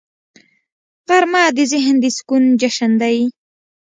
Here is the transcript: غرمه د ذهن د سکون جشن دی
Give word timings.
غرمه 1.07 1.43
د 1.57 1.59
ذهن 1.71 1.95
د 2.03 2.05
سکون 2.17 2.43
جشن 2.61 2.91
دی 3.01 3.17